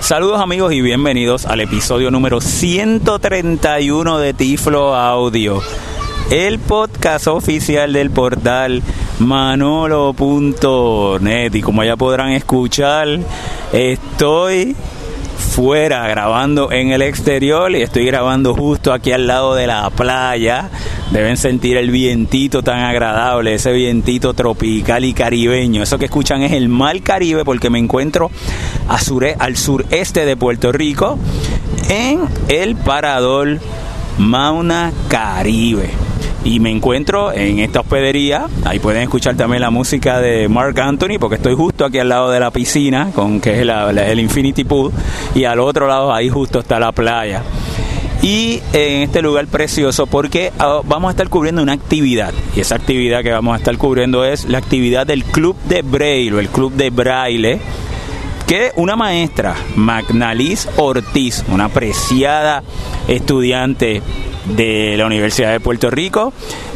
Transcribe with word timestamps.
Saludos 0.00 0.40
amigos 0.40 0.72
y 0.72 0.80
bienvenidos 0.80 1.46
al 1.46 1.60
episodio 1.60 2.10
número 2.10 2.40
131 2.40 4.18
de 4.18 4.34
Tiflo 4.34 4.96
Audio, 4.96 5.62
el 6.30 6.58
podcast 6.58 7.28
oficial 7.28 7.92
del 7.92 8.10
portal 8.10 8.82
manolo.net 9.20 9.94
y 11.54 11.60
como 11.60 11.84
ya 11.84 11.96
podrán 11.96 12.30
escuchar, 12.30 13.20
estoy 13.72 14.74
fuera 15.40 16.08
grabando 16.08 16.72
en 16.72 16.90
el 16.92 17.02
exterior 17.02 17.70
y 17.70 17.82
estoy 17.82 18.06
grabando 18.06 18.54
justo 18.54 18.92
aquí 18.92 19.12
al 19.12 19.26
lado 19.26 19.54
de 19.54 19.66
la 19.66 19.90
playa. 19.90 20.70
Deben 21.12 21.36
sentir 21.36 21.76
el 21.76 21.90
vientito 21.90 22.62
tan 22.62 22.78
agradable, 22.80 23.54
ese 23.54 23.72
vientito 23.72 24.32
tropical 24.32 25.04
y 25.04 25.12
caribeño. 25.12 25.82
Eso 25.82 25.98
que 25.98 26.04
escuchan 26.04 26.42
es 26.42 26.52
el 26.52 26.68
Mar 26.68 27.00
Caribe 27.02 27.44
porque 27.44 27.68
me 27.68 27.80
encuentro 27.80 28.30
al 28.88 29.56
sureste 29.56 30.24
de 30.24 30.36
Puerto 30.36 30.70
Rico 30.70 31.18
en 31.88 32.20
el 32.48 32.76
parador 32.76 33.58
Mauna 34.18 34.92
Caribe 35.08 35.90
y 36.44 36.60
me 36.60 36.70
encuentro 36.70 37.32
en 37.32 37.58
esta 37.58 37.80
hospedería. 37.80 38.46
Ahí 38.64 38.78
pueden 38.78 39.02
escuchar 39.02 39.34
también 39.34 39.62
la 39.62 39.70
música 39.70 40.20
de 40.20 40.48
Mark 40.48 40.78
Anthony, 40.80 41.18
porque 41.18 41.36
estoy 41.36 41.54
justo 41.54 41.84
aquí 41.84 41.98
al 41.98 42.08
lado 42.08 42.30
de 42.30 42.40
la 42.40 42.50
piscina, 42.50 43.10
con 43.14 43.40
que 43.40 43.60
es 43.60 43.68
el 43.68 44.20
Infinity 44.20 44.64
Pool, 44.64 44.92
y 45.34 45.44
al 45.44 45.58
otro 45.58 45.86
lado 45.86 46.14
ahí 46.14 46.28
justo 46.28 46.60
está 46.60 46.78
la 46.78 46.92
playa. 46.92 47.42
Y 48.22 48.60
en 48.74 49.02
este 49.02 49.22
lugar 49.22 49.46
precioso, 49.46 50.06
porque 50.06 50.52
ah, 50.58 50.80
vamos 50.84 51.08
a 51.08 51.12
estar 51.12 51.28
cubriendo 51.28 51.62
una 51.62 51.72
actividad, 51.72 52.34
y 52.54 52.60
esa 52.60 52.74
actividad 52.74 53.22
que 53.22 53.30
vamos 53.30 53.54
a 53.54 53.58
estar 53.58 53.76
cubriendo 53.78 54.24
es 54.24 54.44
la 54.44 54.58
actividad 54.58 55.06
del 55.06 55.24
Club 55.24 55.56
de 55.68 55.80
Braille, 55.82 56.34
o 56.34 56.38
el 56.38 56.48
Club 56.48 56.74
de 56.74 56.90
Braille, 56.90 57.60
que 58.46 58.72
una 58.76 58.96
maestra, 58.96 59.54
Magnalis 59.76 60.68
Ortiz, 60.76 61.44
una 61.48 61.66
apreciada 61.66 62.62
estudiante 63.08 64.02
de 64.56 64.96
la 64.96 65.06
Universidad 65.06 65.52
de 65.52 65.60
Puerto 65.60 65.88
Rico. 65.88 66.32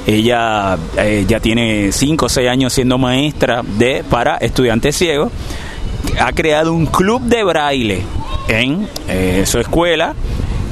Ella 0.07 0.79
eh, 0.97 1.25
ya 1.27 1.41
tiene 1.41 1.91
5 1.91 2.27
o 2.27 2.29
6 2.29 2.49
años 2.49 2.73
siendo 2.73 2.97
maestra 2.97 3.63
de 3.63 4.05
para 4.09 4.37
estudiantes 4.37 4.97
ciegos. 4.97 5.33
Ha 6.21 6.33
creado 6.33 6.73
un 6.73 6.87
club 6.87 7.23
de 7.23 7.43
braille 7.43 8.03
en 8.49 8.89
eh, 9.09 9.43
su 9.45 9.59
escuela 9.59 10.15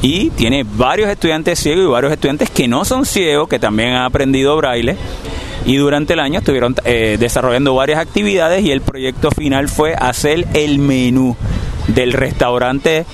y 0.03 0.31
tiene 0.31 0.64
varios 0.64 1.08
estudiantes 1.08 1.61
ciegos 1.61 1.84
y 1.84 1.89
varios 1.89 2.12
estudiantes 2.12 2.50
que 2.50 2.67
no 2.67 2.84
son 2.84 3.06
ciegos, 3.06 3.48
que 3.48 3.61
también 3.61 3.91
han 3.91 4.03
aprendido 4.03 4.56
braille. 4.56 4.97
Y 5.64 5.77
durante 5.77 6.14
el 6.14 6.20
año 6.20 6.41
estuvieron 6.41 6.75
eh, 6.84 7.17
desarrollando 7.20 7.72
varias 7.77 8.00
actividades 8.00 8.64
y 8.64 8.72
el 8.72 8.81
proyecto 8.81 9.31
final 9.31 9.69
fue 9.69 9.94
hacer 9.94 10.48
el 10.55 10.81
menú 10.81 11.36
del 11.86 12.12
restaurante 12.12 13.06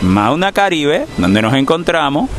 Mauna 0.00 0.52
Caribe, 0.52 1.06
donde 1.18 1.42
nos 1.42 1.52
encontramos, 1.52 2.30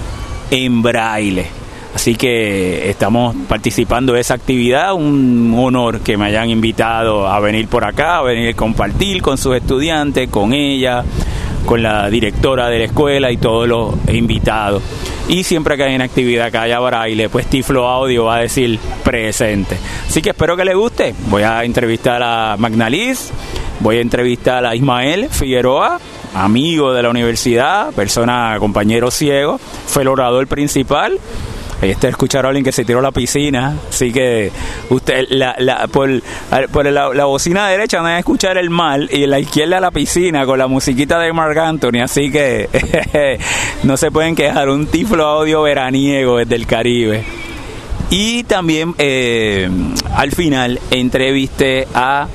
en 0.49 0.81
braille. 0.81 1.45
Así 1.93 2.15
que 2.15 2.89
estamos 2.89 3.35
participando 3.47 4.13
de 4.13 4.21
esa 4.21 4.33
actividad, 4.33 4.93
un 4.95 5.55
honor 5.57 6.01
que 6.01 6.17
me 6.17 6.25
hayan 6.25 6.49
invitado 6.49 7.27
a 7.27 7.39
venir 7.39 7.67
por 7.67 7.85
acá, 7.85 8.17
a 8.17 8.21
venir 8.23 8.49
a 8.49 8.53
compartir 8.53 9.21
con 9.21 9.37
sus 9.37 9.55
estudiantes, 9.55 10.27
con 10.29 10.53
ella, 10.53 11.05
con 11.65 11.81
la 11.81 12.09
directora 12.09 12.69
de 12.69 12.79
la 12.79 12.85
escuela 12.85 13.31
y 13.31 13.37
todos 13.37 13.67
los 13.67 13.93
invitados. 14.07 14.81
Y 15.27 15.43
siempre 15.43 15.75
que 15.75 15.83
hay 15.83 15.95
una 15.95 16.05
actividad 16.05 16.51
que 16.51 16.57
haya 16.57 16.79
braille, 16.79 17.29
pues 17.29 17.47
Tiflo 17.47 17.87
Audio 17.87 18.25
va 18.25 18.37
a 18.37 18.39
decir 18.41 18.79
presente. 19.03 19.77
Así 20.07 20.21
que 20.21 20.29
espero 20.29 20.55
que 20.55 20.65
les 20.65 20.75
guste. 20.75 21.15
Voy 21.27 21.43
a 21.43 21.63
entrevistar 21.63 22.21
a 22.23 22.55
Magnalis, 22.57 23.31
voy 23.79 23.97
a 23.97 24.01
entrevistar 24.01 24.65
a 24.65 24.75
Ismael 24.75 25.29
Figueroa, 25.29 25.99
amigo 26.35 26.93
de 26.93 27.01
la 27.01 27.09
universidad, 27.09 27.91
persona, 27.93 28.55
compañero 28.59 29.09
ciego, 29.09 29.59
fue 29.87 30.03
el 30.03 30.09
orador 30.09 30.47
principal. 30.47 31.19
Este 31.81 32.07
escuchar 32.07 32.45
a 32.45 32.49
alguien 32.49 32.63
que 32.63 32.71
se 32.71 32.85
tiró 32.85 32.99
a 32.99 33.01
la 33.01 33.11
piscina, 33.11 33.75
así 33.89 34.11
que 34.11 34.51
usted 34.89 35.25
la, 35.29 35.55
la, 35.59 35.87
por, 35.87 36.09
por 36.71 36.85
la, 36.85 37.25
bocina 37.25 37.67
derecha 37.67 38.01
van 38.01 38.13
a 38.13 38.19
escuchar 38.19 38.57
el 38.57 38.69
mal 38.69 39.09
y 39.11 39.25
la 39.27 39.39
izquierda 39.39 39.79
la 39.79 39.91
piscina 39.91 40.45
con 40.45 40.57
la 40.57 40.67
musiquita 40.67 41.19
de 41.19 41.33
Mark 41.33 41.57
Anthony, 41.59 42.01
así 42.01 42.31
que 42.31 42.69
no 43.83 43.97
se 43.97 44.09
pueden 44.09 44.35
quejar, 44.35 44.69
un 44.69 44.87
tiflo 44.87 45.25
audio 45.25 45.61
veraniego 45.63 46.37
desde 46.37 46.55
el 46.55 46.65
Caribe. 46.65 47.23
Y 48.09 48.43
también 48.43 48.93
eh, 48.97 49.69
al 50.15 50.31
final 50.31 50.79
entrevisté 50.91 51.87
a 51.93 52.27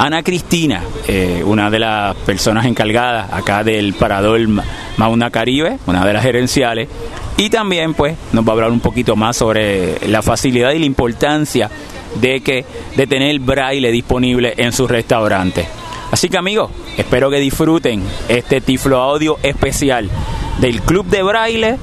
Ana 0.00 0.22
Cristina, 0.22 0.82
eh, 1.08 1.42
una 1.44 1.68
de 1.68 1.78
las 1.78 2.16
personas 2.16 2.64
encargadas 2.64 3.30
acá 3.34 3.62
del 3.62 3.92
parador 3.92 4.40
Mauna 4.96 5.30
Caribe, 5.30 5.76
una 5.84 6.06
de 6.06 6.14
las 6.14 6.22
gerenciales, 6.22 6.88
y 7.36 7.50
también 7.50 7.92
pues 7.92 8.16
nos 8.32 8.42
va 8.42 8.48
a 8.48 8.52
hablar 8.52 8.70
un 8.70 8.80
poquito 8.80 9.14
más 9.14 9.36
sobre 9.36 10.08
la 10.08 10.22
facilidad 10.22 10.70
y 10.72 10.78
la 10.78 10.86
importancia 10.86 11.70
de 12.18 12.40
que 12.40 12.64
de 12.96 13.06
tener 13.06 13.38
braille 13.40 13.90
disponible 13.92 14.54
en 14.56 14.72
sus 14.72 14.90
restaurantes. 14.90 15.66
Así 16.10 16.30
que 16.30 16.38
amigos, 16.38 16.70
espero 16.96 17.28
que 17.28 17.38
disfruten 17.38 18.02
este 18.26 18.62
Tiflo 18.62 19.02
Audio 19.02 19.36
especial 19.42 20.08
del 20.62 20.80
Club 20.80 21.04
de 21.08 21.22
Braille 21.22 21.76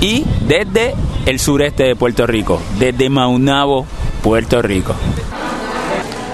y 0.00 0.24
desde 0.46 0.94
el 1.26 1.38
sureste 1.38 1.82
de 1.82 1.94
Puerto 1.94 2.26
Rico, 2.26 2.58
desde 2.78 3.10
Maunabo, 3.10 3.84
Puerto 4.22 4.62
Rico. 4.62 4.94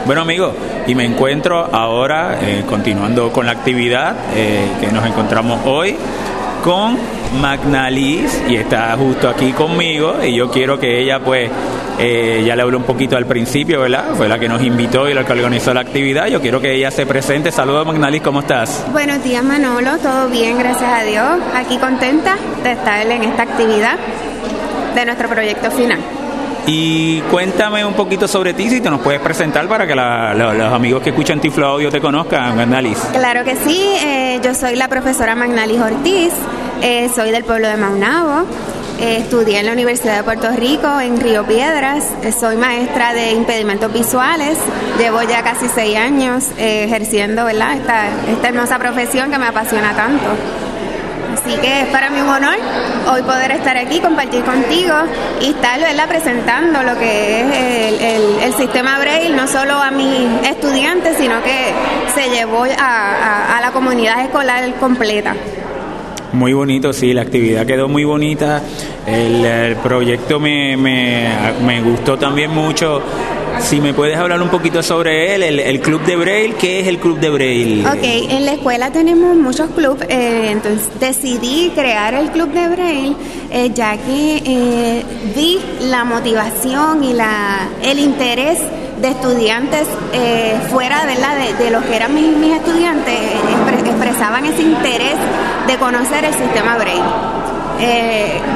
Bueno 0.06 0.22
amigos, 0.22 0.53
y 0.87 0.94
me 0.94 1.05
encuentro 1.05 1.69
ahora 1.72 2.39
eh, 2.41 2.62
continuando 2.69 3.33
con 3.33 3.44
la 3.44 3.50
actividad 3.50 4.15
eh, 4.37 4.69
que 4.81 4.93
nos 4.93 5.05
encontramos 5.05 5.59
hoy 5.67 5.97
con 6.62 6.97
Magnalis 7.41 8.41
y 8.49 8.55
está 8.55 8.97
justo 8.97 9.28
aquí 9.28 9.50
conmigo 9.50 10.22
y 10.22 10.33
yo 10.37 10.49
quiero 10.49 10.78
que 10.78 11.00
ella 11.03 11.19
pues 11.19 11.50
eh, 11.99 12.45
ya 12.47 12.55
le 12.55 12.62
habló 12.62 12.78
un 12.78 12.84
poquito 12.84 13.16
al 13.16 13.27
principio, 13.27 13.81
¿verdad? 13.81 14.15
Fue 14.16 14.28
la 14.28 14.39
que 14.39 14.49
nos 14.49 14.62
invitó 14.62 15.09
y 15.09 15.15
la 15.15 15.25
que 15.25 15.33
organizó 15.33 15.75
la 15.75 15.81
actividad. 15.81 16.28
Yo 16.28 16.41
quiero 16.41 16.61
que 16.61 16.72
ella 16.72 16.93
se 16.93 17.05
presente. 17.05 17.50
Saludos 17.50 17.84
Magnalis, 17.84 18.22
¿cómo 18.22 18.41
estás? 18.41 18.87
Buenos 18.93 19.25
días 19.25 19.43
Manolo, 19.43 19.99
todo 19.99 20.28
bien, 20.28 20.56
gracias 20.56 20.89
a 20.89 21.03
Dios. 21.03 21.41
Aquí 21.53 21.78
contenta 21.78 22.37
de 22.62 22.71
estar 22.71 23.05
en 23.05 23.25
esta 23.25 23.43
actividad 23.43 23.97
de 24.95 25.05
nuestro 25.05 25.28
proyecto 25.28 25.69
final. 25.72 25.99
Y 26.66 27.21
cuéntame 27.31 27.84
un 27.84 27.94
poquito 27.94 28.27
sobre 28.27 28.53
ti, 28.53 28.69
si 28.69 28.81
te 28.81 28.91
nos 28.91 29.00
puedes 29.00 29.21
presentar 29.21 29.69
para 29.69 29.87
que 29.87 29.94
los 29.94 30.72
amigos 30.72 31.00
que 31.00 31.10
escuchan 31.10 31.41
Tiflo 31.41 31.66
Audio 31.66 31.91
te 31.91 32.00
conozcan, 32.00 32.56
Magnalis. 32.56 32.99
Claro 33.12 33.44
que 33.44 33.54
sí, 33.54 33.81
eh, 34.04 34.41
yo 34.43 34.53
soy 34.53 34.75
la 34.75 34.88
profesora 34.88 35.37
Magnalis 35.37 35.81
Ortiz, 35.81 36.32
eh, 36.82 37.09
soy 37.15 37.31
del 37.31 37.44
pueblo 37.44 37.69
de 37.69 37.77
Maunabo. 37.77 38.47
Eh, 38.99 39.19
estudié 39.19 39.60
en 39.60 39.66
la 39.66 39.72
Universidad 39.72 40.16
de 40.16 40.22
Puerto 40.25 40.49
Rico, 40.56 40.99
en 40.99 41.21
Río 41.21 41.44
Piedras. 41.44 42.03
soy 42.41 42.56
maestra 42.56 43.12
de 43.12 43.33
impedimentos 43.33 43.93
visuales. 43.93 44.59
Llevo 44.98 45.22
ya 45.22 45.43
casi 45.43 45.69
seis 45.69 45.97
años 45.97 46.47
ejerciendo 46.56 47.44
¿verdad? 47.44 47.77
Esta, 47.77 48.09
esta 48.33 48.48
hermosa 48.48 48.78
profesión 48.78 49.31
que 49.31 49.38
me 49.38 49.47
apasiona 49.47 49.94
tanto. 49.94 50.25
Así 51.47 51.57
que 51.59 51.83
es 51.83 51.87
para 51.91 52.11
mí 52.11 52.21
un 52.21 52.29
honor 52.29 52.57
hoy 53.09 53.23
poder 53.23 53.53
estar 53.53 53.77
aquí, 53.77 54.01
compartir 54.01 54.43
contigo 54.43 54.95
y 55.41 55.51
estar 55.51 55.79
presentando 56.09 56.83
lo 56.83 56.99
que 56.99 57.41
es 57.41 58.43
el, 58.43 58.55
sistema 58.55 58.99
Braille, 58.99 59.31
no 59.31 59.47
solo 59.47 59.75
a 59.75 59.93
mis 59.93 60.45
estudiantes, 60.45 61.17
sino 61.17 61.41
que 61.45 61.73
se 62.17 62.31
llevó 62.31 62.65
a, 62.65 63.61
la 63.61 63.71
comunidad 63.71 64.25
escolar 64.25 64.75
completa. 64.81 65.37
Muy 66.33 66.53
bonito, 66.53 66.93
sí, 66.93 67.12
la 67.12 67.23
actividad 67.23 67.65
quedó 67.65 67.87
muy 67.87 68.03
bonita. 68.03 68.61
El, 69.07 69.77
proyecto 69.77 70.41
me, 70.41 70.77
me, 70.77 71.28
me, 71.65 71.81
gustó 71.81 72.19
también 72.19 72.51
mucho 72.51 73.01
si 73.61 73.81
me 73.81 73.94
puedes 73.94 74.17
hablar 74.17 74.41
un 74.43 74.49
poquito 74.49 74.83
sobre 74.83 75.34
él, 75.34 75.43
el, 75.43 75.81
Club 75.81 76.03
de 76.05 76.17
Braille, 76.17 76.55
¿qué 76.55 76.81
es 76.81 76.87
el 76.87 76.99
Club 76.99 77.19
de 77.19 77.31
Braille? 77.31 77.87
Ok, 77.87 78.03
en 78.03 78.44
la 78.44 78.53
escuela 78.55 78.91
tenemos 78.91 79.37
muchos 79.37 79.71
clubes, 79.71 80.06
eh, 80.09 80.51
entonces 80.51 80.89
decidí 81.01 81.72
crear 81.75 82.15
el 82.15 82.31
Club 82.31 82.51
de 82.51 82.69
Braille 82.69 83.16
eh, 83.51 83.71
ya 83.75 83.97
que 83.97 84.42
eh, 84.45 85.04
vi 85.34 85.59
la 85.81 86.04
motivación 86.04 87.04
y 87.04 87.13
la, 87.13 87.69
el 87.83 87.98
interés 87.98 88.59
de 89.01 89.09
estudiantes 89.09 89.86
fuera 90.71 91.04
¿verdad? 91.04 91.36
De, 91.36 91.65
de, 91.65 91.71
los 91.71 91.84
que 91.84 91.97
eran 91.97 92.15
mis, 92.15 92.34
mis 92.36 92.54
estudiantes, 92.54 93.15
expresaban 93.84 94.47
ese 94.47 94.63
interés 94.63 95.16
de 95.66 95.77
conocer 95.77 96.25
el 96.25 96.34
sistema 96.34 96.77
Braille. 96.77 97.03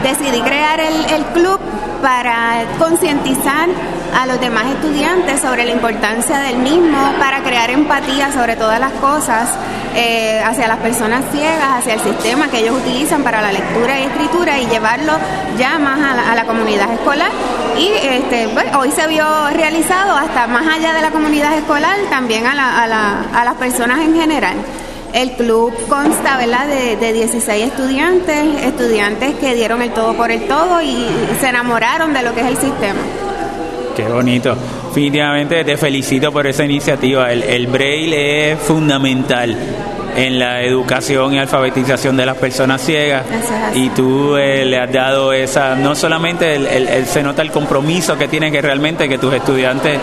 decidí 0.02 0.40
crear 0.40 0.80
el, 0.80 0.94
el 1.14 1.25
club 1.34 1.60
para 2.02 2.64
concientizar 2.79 3.69
a 4.14 4.26
los 4.26 4.41
demás 4.41 4.67
estudiantes 4.67 5.41
sobre 5.41 5.64
la 5.64 5.73
importancia 5.73 6.38
del 6.38 6.56
mismo, 6.56 6.99
para 7.19 7.43
crear 7.43 7.70
empatía 7.70 8.32
sobre 8.32 8.56
todas 8.56 8.81
las 8.81 8.93
cosas 8.94 9.49
eh, 9.94 10.41
hacia 10.44 10.69
las 10.69 10.79
personas 10.79 11.25
ciegas, 11.32 11.79
hacia 11.79 11.94
el 11.94 12.00
sistema 12.00 12.49
que 12.49 12.61
ellos 12.61 12.76
utilizan 12.76 13.23
para 13.23 13.43
la 13.43 13.52
lectura 13.52 13.99
y 13.99 14.05
escritura 14.05 14.58
y 14.58 14.67
llevarlo 14.67 15.12
ya 15.58 15.79
más 15.79 16.00
a 16.00 16.35
la, 16.35 16.44
comunidad 16.44 16.93
escolar. 16.93 17.31
Y 17.76 17.88
este, 17.88 18.49
hoy 18.79 18.91
se 18.91 19.06
vio 19.06 19.25
realizado 19.50 20.17
hasta 20.17 20.47
más 20.47 20.67
allá 20.67 20.93
de 20.93 21.02
la 21.02 21.11
comunidad 21.11 21.56
escolar, 21.56 21.97
también 22.08 22.47
a, 22.47 23.25
a 23.32 23.44
las 23.44 23.55
personas 23.55 24.00
en 24.00 24.14
general. 24.14 24.56
El 25.12 25.32
club 25.32 25.72
consta, 25.88 26.36
¿verdad?, 26.36 26.66
de, 26.66 26.96
de 26.96 27.12
16 27.12 27.66
estudiantes, 27.66 28.64
estudiantes 28.64 29.34
que 29.36 29.54
dieron 29.54 29.82
el 29.82 29.90
todo 29.90 30.14
por 30.14 30.30
el 30.30 30.46
todo 30.46 30.80
y 30.82 31.06
se 31.40 31.48
enamoraron 31.48 32.12
de 32.12 32.22
lo 32.22 32.34
que 32.34 32.40
es 32.40 32.46
el 32.46 32.56
sistema. 32.56 33.00
Qué 33.96 34.04
bonito. 34.04 34.56
Definitivamente 34.88 35.64
te 35.64 35.76
felicito 35.76 36.32
por 36.32 36.46
esa 36.46 36.64
iniciativa. 36.64 37.32
El, 37.32 37.42
el 37.42 37.66
braille 37.66 38.52
es 38.52 38.58
fundamental 38.58 39.56
en 40.16 40.38
la 40.38 40.62
educación 40.62 41.34
y 41.34 41.38
alfabetización 41.38 42.16
de 42.16 42.26
las 42.26 42.36
personas 42.36 42.80
ciegas 42.80 43.24
y 43.74 43.88
tú 43.90 44.36
eh, 44.36 44.64
le 44.64 44.78
has 44.78 44.92
dado 44.92 45.32
esa, 45.32 45.74
no 45.76 45.94
solamente 45.94 46.54
el, 46.54 47.06
se 47.06 47.22
nota 47.22 47.42
el 47.42 47.50
compromiso 47.50 48.16
que 48.18 48.28
tiene 48.28 48.50
que 48.50 48.60
realmente 48.60 49.08
que 49.08 49.18
tus 49.18 49.32
estudiantes 49.34 49.98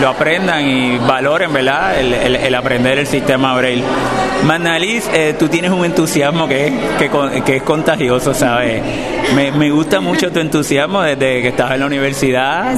lo 0.00 0.08
aprendan 0.08 0.66
y 0.66 0.98
valoren, 0.98 1.52
¿verdad? 1.52 1.98
El, 2.00 2.54
aprender 2.54 2.98
el 2.98 3.06
sistema 3.06 3.54
Braille. 3.56 3.84
Manalis, 4.44 5.08
eh, 5.12 5.34
tú 5.38 5.48
tienes 5.48 5.70
un 5.70 5.84
entusiasmo 5.84 6.48
que, 6.48 6.72
que, 6.98 7.10
que 7.44 7.56
es 7.56 7.62
contagioso, 7.62 8.34
¿sabes? 8.34 8.82
Me, 9.34 9.52
me, 9.52 9.70
gusta 9.70 10.00
mucho 10.00 10.30
tu 10.32 10.40
entusiasmo 10.40 11.02
desde 11.02 11.42
que 11.42 11.48
estás 11.48 11.72
en 11.72 11.80
la 11.80 11.86
universidad 11.86 12.74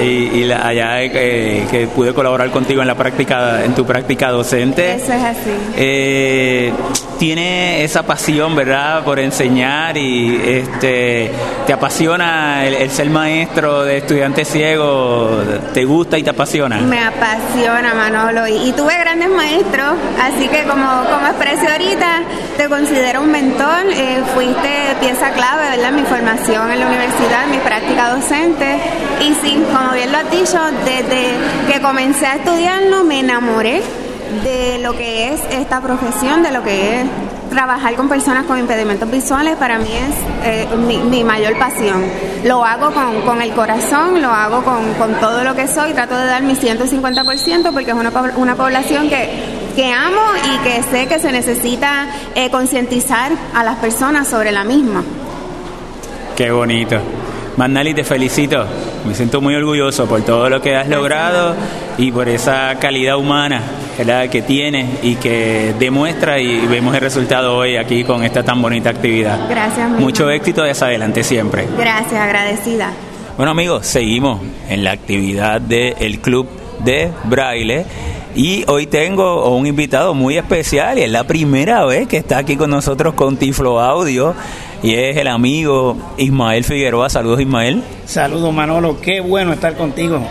eh, 0.00 0.30
y, 0.34 0.50
allá 0.50 1.10
que 1.10 1.88
pude 1.94 2.12
colaborar 2.12 2.50
contigo 2.50 2.82
en 2.82 2.88
la 2.88 2.94
práctica, 2.94 3.64
en 3.64 3.74
tu 3.74 3.84
práctica 3.84 4.30
docente. 4.30 4.94
Eso 4.94 5.12
es 5.12 5.24
así. 5.24 5.50
Eh, 5.76 6.72
tiene 7.18 7.84
esa 7.84 8.02
pasión, 8.02 8.54
¿verdad?, 8.54 9.04
por 9.04 9.18
enseñar 9.18 9.96
y 9.96 10.36
este 10.44 11.30
te 11.66 11.72
apasiona 11.72 12.66
el, 12.66 12.90
ser 12.90 13.10
maestro 13.10 13.82
de 13.84 13.98
estudiantes 13.98 14.48
ciegos, 14.48 15.44
¿te 15.72 15.84
gusta 15.84 16.18
y 16.18 16.22
te 16.22 16.30
apasiona? 16.30 16.78
Me 16.78 17.02
apasiona, 17.02 17.94
Manolo, 17.94 18.46
y, 18.46 18.72
tuve 18.72 18.96
grandes 18.98 19.30
maestros, 19.30 19.94
así 20.20 20.48
que 20.48 20.62
como, 20.64 21.04
como 21.10 21.26
expresé 21.26 21.66
ahorita, 21.66 22.22
te 22.56 22.68
considero 22.68 23.22
un 23.22 23.30
mentor, 23.30 23.86
eh, 23.92 24.22
fuiste 24.34 24.94
pieza 25.00 25.30
clave, 25.32 25.70
¿verdad?, 25.70 25.85
mi 25.90 26.02
formación 26.02 26.70
en 26.70 26.80
la 26.80 26.86
universidad, 26.86 27.46
mi 27.50 27.58
práctica 27.58 28.14
docente, 28.14 28.78
y 29.20 29.34
sí, 29.34 29.62
como 29.72 29.92
bien 29.92 30.10
lo 30.12 30.18
has 30.18 30.30
dicho, 30.30 30.58
desde 30.84 31.34
que 31.70 31.80
comencé 31.80 32.26
a 32.26 32.36
estudiarlo 32.36 33.04
me 33.04 33.20
enamoré 33.20 33.82
de 34.42 34.78
lo 34.78 34.96
que 34.96 35.32
es 35.32 35.40
esta 35.50 35.80
profesión, 35.80 36.42
de 36.42 36.50
lo 36.50 36.62
que 36.62 37.00
es 37.00 37.06
trabajar 37.50 37.94
con 37.94 38.08
personas 38.08 38.44
con 38.44 38.58
impedimentos 38.58 39.10
visuales, 39.10 39.56
para 39.56 39.78
mí 39.78 39.88
es 39.88 40.14
eh, 40.44 40.68
mi, 40.76 41.24
mayor 41.24 41.58
pasión. 41.58 42.04
Lo 42.44 42.64
hago 42.64 42.92
con, 42.92 43.40
el 43.40 43.52
corazón, 43.52 44.20
lo 44.20 44.30
hago 44.30 44.62
con, 44.62 45.14
todo 45.20 45.44
lo 45.44 45.54
que 45.54 45.68
soy, 45.68 45.92
trato 45.92 46.16
de 46.16 46.26
dar 46.26 46.42
mi 46.42 46.54
150% 46.54 47.72
porque 47.72 47.90
es 47.90 47.96
una, 47.96 48.10
una 48.36 48.56
población 48.56 49.08
que, 49.08 49.30
que 49.74 49.92
amo 49.92 50.22
y 50.44 50.58
que 50.64 50.82
sé 50.82 51.06
que 51.06 51.18
se 51.18 51.32
necesita 51.32 52.06
eh, 52.34 52.50
concientizar 52.50 53.32
a 53.54 53.62
las 53.62 53.76
personas 53.76 54.28
sobre 54.28 54.50
la 54.52 54.64
misma. 54.64 55.02
Qué 56.36 56.50
bonito. 56.50 57.00
Manali, 57.56 57.94
te 57.94 58.04
felicito. 58.04 58.66
Me 59.06 59.14
siento 59.14 59.40
muy 59.40 59.54
orgulloso 59.54 60.06
por 60.06 60.20
todo 60.22 60.50
lo 60.50 60.60
que 60.60 60.76
has 60.76 60.86
logrado 60.86 61.54
y 61.96 62.12
por 62.12 62.28
esa 62.28 62.74
calidad 62.78 63.16
humana 63.16 63.62
que 64.30 64.42
tienes 64.42 65.02
y 65.02 65.14
que 65.14 65.74
demuestra 65.78 66.38
y 66.38 66.66
vemos 66.66 66.94
el 66.94 67.00
resultado 67.00 67.56
hoy 67.56 67.76
aquí 67.76 68.04
con 68.04 68.22
esta 68.22 68.42
tan 68.42 68.60
bonita 68.60 68.90
actividad. 68.90 69.48
Gracias. 69.48 69.88
Mucho 69.92 70.28
éxito 70.28 70.66
y 70.66 70.70
hacia 70.70 70.88
adelante 70.88 71.24
siempre. 71.24 71.66
Gracias, 71.78 72.20
agradecida. 72.20 72.92
Bueno 73.38 73.52
amigos, 73.52 73.86
seguimos 73.86 74.42
en 74.68 74.84
la 74.84 74.90
actividad 74.90 75.58
del 75.62 76.20
Club 76.20 76.46
de 76.80 77.10
Braille. 77.24 77.86
Y 78.34 78.64
hoy 78.68 78.86
tengo 78.86 79.48
un 79.56 79.66
invitado 79.66 80.12
muy 80.12 80.36
especial 80.36 80.98
y 80.98 81.02
es 81.02 81.10
la 81.10 81.24
primera 81.24 81.86
vez 81.86 82.06
que 82.06 82.18
está 82.18 82.36
aquí 82.36 82.56
con 82.56 82.68
nosotros 82.68 83.14
con 83.14 83.38
Tiflo 83.38 83.80
Audio 83.80 84.34
y 84.86 84.94
es 84.94 85.16
el 85.16 85.26
amigo 85.26 85.96
Ismael 86.16 86.62
Figueroa. 86.62 87.10
Saludos 87.10 87.40
Ismael. 87.40 87.82
Saludos 88.04 88.54
Manolo, 88.54 89.00
qué 89.00 89.20
bueno 89.20 89.52
estar 89.52 89.74
contigo 89.76 90.24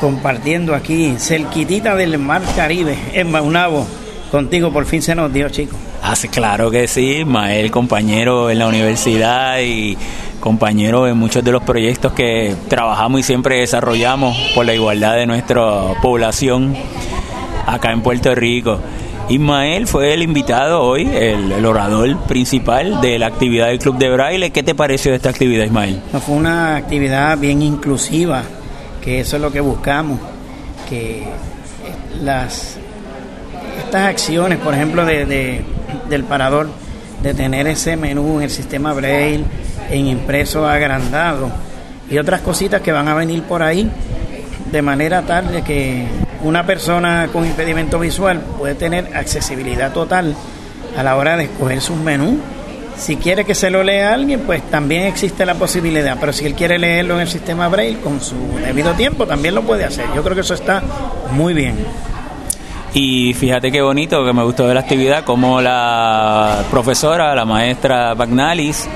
compartiendo 0.00 0.74
aquí 0.74 1.14
cerquitita 1.18 1.94
del 1.94 2.16
mar 2.16 2.40
Caribe 2.56 2.96
en 3.12 3.30
Maunabo. 3.30 3.86
Contigo 4.30 4.72
por 4.72 4.86
fin 4.86 5.02
se 5.02 5.14
nos 5.14 5.30
dio, 5.30 5.50
chicos. 5.50 5.76
Ah, 6.02 6.14
claro 6.30 6.70
que 6.70 6.88
sí, 6.88 7.18
Ismael, 7.18 7.70
compañero 7.70 8.48
en 8.48 8.58
la 8.58 8.68
universidad 8.68 9.60
y 9.60 9.98
compañero 10.40 11.06
en 11.06 11.18
muchos 11.18 11.44
de 11.44 11.52
los 11.52 11.62
proyectos 11.62 12.14
que 12.14 12.54
trabajamos 12.68 13.20
y 13.20 13.22
siempre 13.24 13.58
desarrollamos 13.58 14.34
por 14.54 14.64
la 14.64 14.72
igualdad 14.72 15.16
de 15.16 15.26
nuestra 15.26 16.00
población 16.00 16.74
acá 17.66 17.92
en 17.92 18.00
Puerto 18.00 18.34
Rico. 18.34 18.80
Ismael 19.28 19.86
fue 19.86 20.14
el 20.14 20.22
invitado 20.22 20.82
hoy, 20.82 21.06
el, 21.06 21.64
orador 21.66 22.16
principal 22.20 23.00
de 23.02 23.18
la 23.18 23.26
actividad 23.26 23.66
del 23.66 23.78
Club 23.78 23.98
de 23.98 24.10
Braille. 24.10 24.50
¿Qué 24.50 24.62
te 24.62 24.74
pareció 24.74 25.14
esta 25.14 25.28
actividad, 25.28 25.64
Ismael? 25.64 26.00
fue 26.24 26.34
una 26.34 26.76
actividad 26.76 27.36
bien 27.36 27.60
inclusiva, 27.60 28.42
que 29.02 29.20
eso 29.20 29.36
es 29.36 29.42
lo 29.42 29.52
que 29.52 29.60
buscamos, 29.60 30.18
que 30.88 31.24
las 32.22 32.78
estas 33.84 34.08
acciones, 34.08 34.58
por 34.58 34.74
ejemplo, 34.74 35.04
de, 35.04 35.62
del 36.08 36.24
parador, 36.24 36.68
de 37.22 37.34
tener 37.34 37.66
ese 37.66 37.96
menú 37.96 38.38
en 38.38 38.44
el 38.44 38.50
sistema 38.50 38.94
Braille, 38.94 39.44
en 39.90 40.06
impreso 40.06 40.66
agrandado 40.66 41.50
y 42.10 42.16
otras 42.18 42.40
cositas 42.40 42.80
que 42.80 42.92
van 42.92 43.08
a 43.08 43.14
venir 43.14 43.42
por 43.42 43.62
ahí, 43.62 43.90
de 44.72 44.82
manera 44.82 45.22
tal 45.22 45.52
de 45.52 45.62
que 45.62 46.06
una 46.42 46.64
persona 46.64 47.28
con 47.32 47.44
impedimento 47.44 47.98
visual 47.98 48.40
puede 48.58 48.74
tener 48.74 49.16
accesibilidad 49.16 49.92
total 49.92 50.34
a 50.96 51.02
la 51.02 51.16
hora 51.16 51.36
de 51.36 51.44
escoger 51.44 51.80
sus 51.80 51.96
menús. 51.96 52.36
Si 52.96 53.16
quiere 53.16 53.44
que 53.44 53.54
se 53.54 53.70
lo 53.70 53.84
lea 53.84 54.12
alguien, 54.12 54.40
pues 54.40 54.62
también 54.70 55.04
existe 55.04 55.46
la 55.46 55.54
posibilidad, 55.54 56.16
pero 56.18 56.32
si 56.32 56.46
él 56.46 56.54
quiere 56.54 56.78
leerlo 56.78 57.14
en 57.14 57.20
el 57.20 57.28
sistema 57.28 57.68
Braille 57.68 58.00
con 58.00 58.20
su 58.20 58.36
debido 58.64 58.92
tiempo, 58.94 59.26
también 59.26 59.54
lo 59.54 59.62
puede 59.62 59.84
hacer. 59.84 60.06
Yo 60.14 60.22
creo 60.22 60.34
que 60.34 60.40
eso 60.40 60.54
está 60.54 60.82
muy 61.30 61.54
bien. 61.54 61.76
Y 62.94 63.34
fíjate 63.34 63.70
qué 63.70 63.82
bonito 63.82 64.24
que 64.24 64.32
me 64.32 64.42
gustó 64.42 64.66
de 64.66 64.74
la 64.74 64.80
actividad, 64.80 65.22
como 65.22 65.60
la 65.60 66.64
profesora, 66.70 67.34
la 67.34 67.44
maestra 67.44 68.14
Bagnalis, 68.14 68.88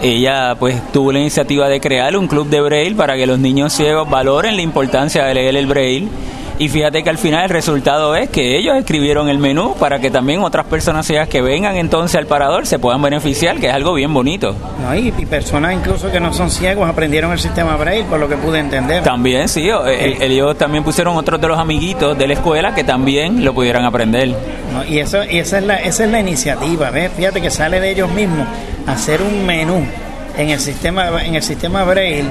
ella 0.00 0.56
pues 0.58 0.80
tuvo 0.92 1.12
la 1.12 1.20
iniciativa 1.20 1.68
de 1.68 1.80
crear 1.80 2.16
un 2.16 2.28
club 2.28 2.48
de 2.48 2.60
Braille 2.60 2.94
para 2.94 3.16
que 3.16 3.26
los 3.26 3.38
niños 3.38 3.72
ciegos 3.72 4.08
valoren 4.08 4.56
la 4.56 4.62
importancia 4.62 5.24
de 5.24 5.34
leer 5.34 5.56
el 5.56 5.66
Braille 5.66 6.08
y 6.58 6.68
fíjate 6.68 7.02
que 7.02 7.10
al 7.10 7.18
final 7.18 7.44
el 7.44 7.50
resultado 7.50 8.14
es 8.14 8.28
que 8.28 8.56
ellos 8.56 8.76
escribieron 8.76 9.28
el 9.28 9.38
menú 9.38 9.74
para 9.78 9.98
que 9.98 10.10
también 10.10 10.42
otras 10.42 10.66
personas 10.66 11.06
que 11.28 11.42
vengan 11.42 11.76
entonces 11.76 12.16
al 12.16 12.26
parador 12.26 12.66
se 12.66 12.78
puedan 12.78 13.02
beneficiar, 13.02 13.58
que 13.58 13.68
es 13.68 13.74
algo 13.74 13.94
bien 13.94 14.12
bonito. 14.12 14.54
y, 14.96 15.10
personas 15.26 15.72
incluso 15.72 16.10
que 16.10 16.20
no 16.20 16.32
son 16.32 16.50
ciegos 16.50 16.88
aprendieron 16.88 17.32
el 17.32 17.38
sistema 17.38 17.76
Braille, 17.76 18.04
por 18.04 18.20
lo 18.20 18.28
que 18.28 18.36
pude 18.36 18.58
entender. 18.58 19.02
También, 19.02 19.48
sí, 19.48 19.68
ellos 20.20 20.56
también 20.58 20.84
pusieron 20.84 21.16
otros 21.16 21.40
de 21.40 21.48
los 21.48 21.58
amiguitos 21.58 22.16
de 22.18 22.26
la 22.26 22.34
escuela 22.34 22.74
que 22.74 22.84
también 22.84 23.44
lo 23.44 23.54
pudieran 23.54 23.84
aprender. 23.84 24.34
y 24.88 24.98
eso 24.98 25.24
y 25.24 25.38
esa 25.38 25.58
es 25.58 25.64
la 25.64 25.76
esa 25.76 26.04
es 26.04 26.10
la 26.10 26.20
iniciativa, 26.20 26.90
¿ves? 26.90 27.10
Fíjate 27.16 27.40
que 27.40 27.50
sale 27.50 27.80
de 27.80 27.90
ellos 27.90 28.10
mismos 28.10 28.46
hacer 28.86 29.22
un 29.22 29.46
menú 29.46 29.84
en 30.36 30.50
el 30.50 30.60
sistema 30.60 31.22
en 31.24 31.34
el 31.34 31.42
sistema 31.42 31.84
Braille 31.84 32.24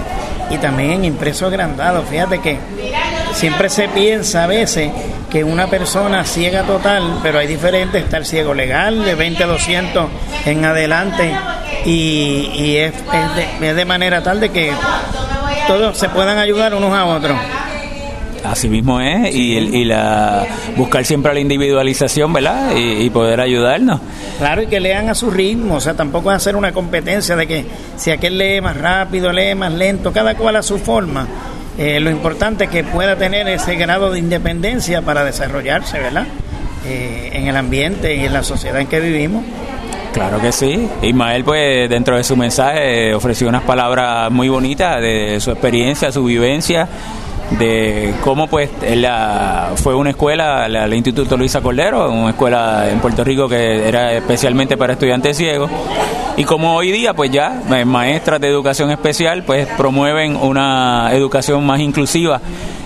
y 0.50 0.58
también 0.58 0.92
en 0.92 1.06
impreso 1.06 1.48
agrandado. 1.48 2.04
Fíjate 2.04 2.40
que 2.40 2.58
siempre 3.34 3.70
se 3.70 3.88
piensa 3.90 4.44
a 4.44 4.48
veces 4.48 4.92
que 5.30 5.44
una 5.44 5.68
persona 5.68 6.26
ciega 6.26 6.64
total, 6.64 7.20
pero 7.24 7.40
hay 7.40 7.48
diferentes, 7.48 8.04
está 8.04 8.18
el 8.18 8.26
ciego 8.26 8.54
legal 8.54 9.04
de 9.04 9.16
20 9.16 9.44
a 9.44 9.48
200 9.48 10.06
en 10.46 10.66
adelante 10.66 11.34
y, 11.86 12.76
es, 12.76 12.94
es, 13.62 13.76
de, 13.76 13.86
manera 13.86 14.22
tal 14.22 14.40
de 14.40 14.50
que 14.50 14.72
todos 15.68 15.98
se 15.98 16.10
puedan 16.10 16.38
ayudar 16.38 16.74
unos 16.74 16.94
a 16.94 17.06
otros. 17.06 17.38
Así 18.44 18.68
mismo 18.68 19.00
es, 19.00 19.34
y, 19.34 19.54
y, 19.58 19.86
la 19.86 20.46
buscar 20.76 21.06
siempre 21.06 21.32
la 21.32 21.40
individualización, 21.40 22.34
¿verdad? 22.34 22.76
Y, 22.76 23.04
y, 23.04 23.10
poder 23.12 23.40
ayudarnos. 23.40 24.02
Claro, 24.40 24.64
y 24.64 24.68
que 24.68 24.80
lean 24.80 25.10
a 25.10 25.16
su 25.16 25.30
ritmo, 25.30 25.76
o 25.76 25.80
sea, 25.80 25.94
tampoco 25.94 26.32
es 26.32 26.38
hacer 26.38 26.56
una 26.56 26.72
competencia 26.72 27.36
de 27.36 27.48
que 27.48 27.66
si 27.98 28.10
aquel 28.10 28.40
lee 28.40 28.60
más 28.60 28.76
rápido, 28.76 29.32
lee 29.32 29.54
más 29.54 29.72
lento, 29.72 30.12
cada 30.12 30.34
cual 30.36 30.56
a 30.56 30.64
su 30.64 30.80
forma 30.80 31.28
eh, 31.78 32.00
lo 32.00 32.10
importante 32.10 32.68
que 32.68 32.84
pueda 32.84 33.16
tener 33.16 33.48
ese 33.48 33.76
grado 33.76 34.12
de 34.12 34.20
independencia 34.20 35.02
para 35.02 35.24
desarrollarse, 35.24 36.00
¿verdad? 36.00 36.28
Eh, 36.86 37.32
en 37.34 37.48
el 37.48 37.56
ambiente 37.56 38.16
y 38.16 38.26
en 38.26 38.34
la 38.34 38.44
sociedad 38.44 38.80
en 38.80 38.88
que 38.88 39.00
vivimos. 39.00 39.44
Claro 40.14 40.42
que 40.42 40.52
sí. 40.52 40.90
Ismael, 41.02 41.44
pues, 41.44 41.90
dentro 41.90 42.18
de 42.18 42.24
su 42.24 42.36
mensaje 42.36 43.14
ofreció 43.14 43.48
unas 43.48 43.64
palabras 43.64 44.30
muy 44.32 44.50
bonitas 44.50 45.00
de 45.02 45.40
su 45.40 45.52
experiencia, 45.52 46.12
su 46.12 46.26
vivencia 46.26 46.88
de 47.58 48.14
cómo 48.22 48.48
pues 48.48 48.70
la, 48.96 49.72
fue 49.76 49.94
una 49.96 50.12
escuela, 50.12 50.66
el 50.66 50.94
Instituto 50.94 51.38
Luisa 51.38 51.62
Cordero, 51.62 52.10
una 52.12 52.32
escuela 52.32 52.90
en 52.90 53.00
Puerto 53.00 53.24
Rico 53.24 53.48
que 53.48 53.88
era 53.88 54.14
especialmente 54.14 54.78
para 54.78 54.94
estudiantes 54.94 55.38
ciegos, 55.38 55.70
y 56.42 56.44
como 56.44 56.76
hoy 56.76 56.92
día 56.92 57.14
pues 57.14 57.30
ya 57.30 57.62
eh, 57.72 57.86
maestras 57.86 58.42
de 58.42 58.48
educación 58.48 58.90
especial 58.90 59.44
pues 59.44 59.68
promueven 59.78 60.36
una 60.36 61.12
educación 61.14 61.64
más 61.64 61.80
inclusiva 61.80 62.42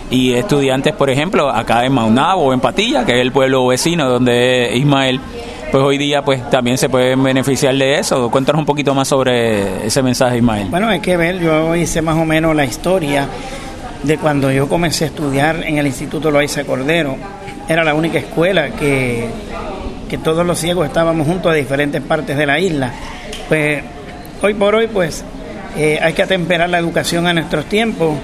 y 0.10 0.34
estudiantes, 0.34 0.94
por 0.94 1.10
ejemplo, 1.10 1.50
acá 1.50 1.86
en 1.86 1.94
Maunabo 1.94 2.48
o 2.48 2.54
en 2.54 2.60
Patilla, 2.60 3.06
que 3.06 3.14
es 3.14 3.22
el 3.22 3.32
pueblo 3.32 3.66
vecino 3.66 4.10
donde 4.10 4.72
Ismael, 4.76 5.22
pues 5.72 5.82
hoy 5.82 5.98
día 5.98 6.22
pues 6.22 6.50
también 6.50 6.78
se 6.78 6.90
pueden 6.90 7.24
beneficiar 7.24 7.74
de 7.76 7.98
eso. 7.98 8.30
Cuéntanos 8.30 8.60
un 8.60 8.66
poquito 8.66 8.94
más 8.94 9.08
sobre 9.08 9.88
ese 9.88 10.04
mensaje, 10.04 10.36
Ismael. 10.36 10.68
Bueno, 10.70 10.90
hay 10.90 11.00
que 11.00 11.16
ver, 11.16 11.40
yo 11.40 11.74
hice 11.78 12.02
más 12.02 12.18
o 12.18 12.26
menos 12.26 12.54
la 12.58 12.66
historia 12.66 13.26
de 14.04 14.18
cuando 14.18 14.52
yo 14.52 14.68
comencé 14.68 15.06
a 15.06 15.08
estudiar 15.08 15.64
en 15.66 15.78
el 15.78 15.88
Instituto 15.88 16.30
Loaiza 16.30 16.66
Cordero. 16.66 17.16
Era 17.70 17.86
la 17.86 17.94
única 17.94 18.20
escuela 18.20 18.72
que, 18.72 19.30
que 20.06 20.18
todos 20.18 20.46
los 20.46 20.60
ciegos 20.60 20.88
estábamos 20.88 21.28
juntos 21.28 21.52
a 21.52 21.56
diferentes 21.56 22.02
partes 22.02 22.38
de 22.38 22.46
la 22.46 22.60
isla. 22.60 22.92
Pues 23.48 23.84
hoy 24.42 24.54
por 24.54 24.76
hoy 24.76 24.88
pues 24.88 25.24
eh, 25.78 26.00
hay 26.02 26.14
que 26.14 26.24
atemperar 26.24 26.70
la 26.70 26.80
educación 26.80 27.28
a 27.28 27.34
nuestros 27.34 27.66
tiempos. 27.66 28.16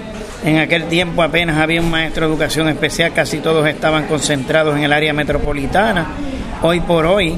En 0.44 0.58
aquel 0.58 0.86
tiempo 0.86 1.22
apenas 1.22 1.58
había 1.58 1.82
un 1.82 1.92
maestro 1.92 2.26
de 2.26 2.34
educación 2.34 2.68
especial, 2.70 3.14
casi 3.14 3.38
todos 3.38 3.68
estaban 3.68 4.08
concentrados 4.08 4.76
en 4.76 4.84
el 4.84 4.94
área 4.94 5.14
metropolitana. 5.14 6.08
Hoy 6.62 6.80
por 6.80 7.06
hoy 7.06 7.36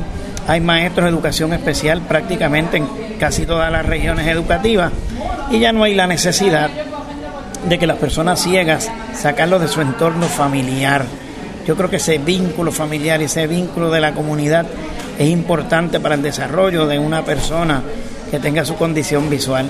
hay 0.48 0.62
maestros 0.62 1.06
de 1.06 1.10
educación 1.12 1.54
especial 1.54 2.02
prácticamente 2.02 2.78
en 2.78 2.88
casi 3.20 3.46
todas 3.46 3.72
las 3.72 3.86
regiones 3.86 4.28
educativas 4.28 4.92
y 5.52 5.60
ya 5.60 5.72
no 5.72 5.84
hay 5.84 5.94
la 5.94 6.08
necesidad 6.08 6.70
de 7.68 7.80
que 7.80 7.88
las 7.88 7.98
personas 7.98 8.42
ciegas 8.42 8.92
sacarlos 9.14 9.62
de 9.62 9.68
su 9.68 9.82
entorno 9.82 10.28
familiar. 10.28 11.06
Yo 11.66 11.76
creo 11.76 11.90
que 11.90 11.96
ese 11.98 12.18
vínculo 12.18 12.72
familiar 12.72 13.22
y 13.22 13.26
ese 13.26 13.48
vínculo 13.48 13.90
de 13.90 14.02
la 14.02 14.14
comunidad 14.14 14.66
es 15.18 15.30
importante 15.30 16.00
para 16.00 16.16
el 16.16 16.22
desarrollo 16.22 16.88
de 16.88 17.00
una 17.00 17.24
persona 17.24 17.82
que 18.30 18.40
tenga 18.40 18.66
su 18.66 18.76
condición 18.76 19.30
visual. 19.30 19.70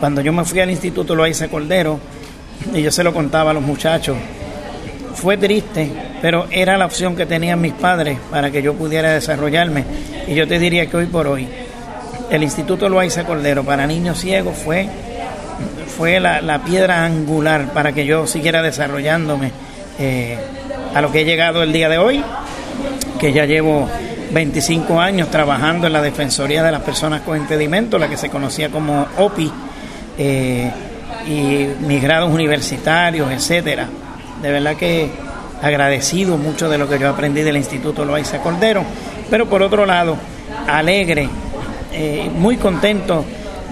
Cuando 0.00 0.20
yo 0.20 0.32
me 0.32 0.44
fui 0.44 0.60
al 0.60 0.70
Instituto 0.70 1.14
Loaiza 1.14 1.48
Cordero, 1.48 1.98
y 2.72 2.82
yo 2.82 2.90
se 2.90 3.04
lo 3.04 3.12
contaba 3.12 3.50
a 3.50 3.54
los 3.54 3.62
muchachos, 3.62 4.16
fue 5.14 5.36
triste, 5.36 5.90
pero 6.20 6.46
era 6.50 6.78
la 6.78 6.86
opción 6.86 7.14
que 7.14 7.26
tenían 7.26 7.60
mis 7.60 7.72
padres 7.72 8.18
para 8.30 8.50
que 8.50 8.62
yo 8.62 8.74
pudiera 8.74 9.12
desarrollarme. 9.12 9.84
Y 10.26 10.34
yo 10.34 10.46
te 10.48 10.58
diría 10.58 10.86
que 10.86 10.96
hoy 10.96 11.06
por 11.06 11.26
hoy, 11.26 11.46
el 12.30 12.42
Instituto 12.42 12.88
Loaiza 12.88 13.24
Cordero 13.24 13.64
para 13.64 13.86
niños 13.86 14.18
ciegos 14.18 14.56
fue, 14.56 14.88
fue 15.96 16.18
la, 16.20 16.62
piedra 16.64 17.04
angular 17.04 17.72
para 17.72 17.92
que 17.92 18.06
yo 18.06 18.26
siguiera 18.26 18.62
desarrollándome 18.62 19.52
eh, 19.98 20.38
a 20.94 21.00
lo 21.00 21.10
que 21.10 21.22
he 21.22 21.24
llegado 21.24 21.62
el 21.62 21.72
día 21.72 21.88
de 21.88 21.98
hoy, 21.98 22.22
que 23.18 23.32
ya 23.32 23.44
llevo 23.44 23.88
25 24.32 25.00
años 25.00 25.30
trabajando 25.30 25.86
en 25.86 25.92
la 25.92 26.02
Defensoría 26.02 26.62
de 26.62 26.72
las 26.72 26.82
Personas 26.82 27.22
con 27.22 27.36
Impedimento, 27.36 27.98
la 27.98 28.08
que 28.08 28.16
se 28.16 28.30
conocía 28.30 28.70
como 28.70 29.06
OPI 29.18 29.52
eh, 30.18 30.70
y 31.26 31.84
mis 31.84 32.02
grados 32.02 32.32
universitarios, 32.32 33.30
etcétera. 33.30 33.88
De 34.40 34.50
verdad 34.50 34.76
que 34.76 35.10
agradecido 35.62 36.36
mucho 36.36 36.68
de 36.68 36.78
lo 36.78 36.88
que 36.88 36.98
yo 36.98 37.08
aprendí 37.08 37.42
del 37.42 37.56
Instituto 37.56 38.04
Loaiza 38.04 38.38
Cordero, 38.38 38.84
pero 39.30 39.48
por 39.48 39.62
otro 39.62 39.86
lado, 39.86 40.16
alegre, 40.66 41.28
eh, 41.92 42.28
muy 42.34 42.56
contento 42.56 43.24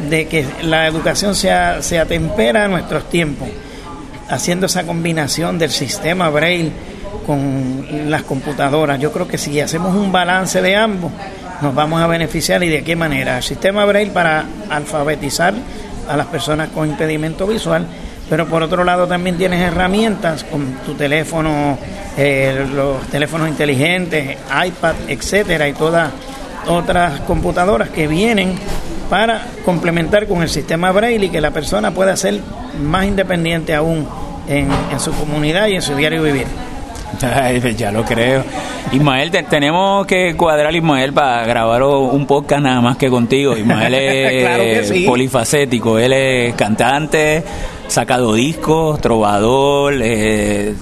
de 0.08 0.26
que 0.28 0.46
la 0.62 0.86
educación 0.86 1.34
sea, 1.34 1.82
se 1.82 1.98
atempera 1.98 2.64
a 2.64 2.68
nuestros 2.68 3.08
tiempos, 3.10 3.48
haciendo 4.28 4.66
esa 4.66 4.84
combinación 4.84 5.58
del 5.58 5.70
sistema 5.70 6.30
Braille 6.30 6.70
con 7.30 7.86
las 8.10 8.24
computadoras. 8.24 8.98
Yo 8.98 9.12
creo 9.12 9.28
que 9.28 9.38
si 9.38 9.60
hacemos 9.60 9.94
un 9.94 10.10
balance 10.10 10.60
de 10.60 10.74
ambos, 10.74 11.12
nos 11.62 11.72
vamos 11.72 12.02
a 12.02 12.08
beneficiar 12.08 12.60
y 12.64 12.68
de 12.68 12.82
qué 12.82 12.96
manera. 12.96 13.36
El 13.36 13.44
sistema 13.44 13.84
Braille 13.84 14.10
para 14.10 14.46
alfabetizar 14.68 15.54
a 16.08 16.16
las 16.16 16.26
personas 16.26 16.70
con 16.70 16.88
impedimento 16.88 17.46
visual, 17.46 17.86
pero 18.28 18.48
por 18.48 18.64
otro 18.64 18.82
lado 18.82 19.06
también 19.06 19.38
tienes 19.38 19.60
herramientas 19.60 20.42
con 20.42 20.72
tu 20.84 20.94
teléfono, 20.94 21.78
eh, 22.16 22.66
los 22.74 23.00
teléfonos 23.06 23.48
inteligentes, 23.48 24.36
iPad, 24.66 24.94
etcétera, 25.06 25.68
y 25.68 25.72
todas 25.72 26.10
otras 26.66 27.20
computadoras 27.20 27.90
que 27.90 28.08
vienen 28.08 28.54
para 29.08 29.46
complementar 29.64 30.26
con 30.26 30.42
el 30.42 30.48
sistema 30.48 30.90
Braille 30.90 31.26
y 31.26 31.28
que 31.28 31.40
la 31.40 31.52
persona 31.52 31.92
pueda 31.92 32.16
ser 32.16 32.40
más 32.82 33.06
independiente 33.06 33.72
aún 33.72 34.08
en, 34.48 34.68
en 34.90 34.98
su 34.98 35.12
comunidad 35.12 35.68
y 35.68 35.76
en 35.76 35.82
su 35.82 35.94
diario 35.94 36.24
vivir. 36.24 36.48
Ya 37.76 37.92
lo 37.92 38.04
creo. 38.04 38.44
Ismael, 38.92 39.30
tenemos 39.48 40.06
que 40.06 40.36
cuadrar 40.36 40.74
Ismael 40.74 41.12
para 41.12 41.46
grabar 41.46 41.82
un 41.82 42.26
podcast 42.26 42.62
nada 42.62 42.80
más 42.80 42.96
que 42.96 43.08
contigo. 43.08 43.56
Ismael 43.56 43.94
es 43.94 44.92
polifacético, 45.06 45.98
él 45.98 46.12
es 46.12 46.54
cantante, 46.54 47.42
sacado 47.88 48.34
discos, 48.34 49.00
trovador, 49.00 49.94
eh, 50.02 50.74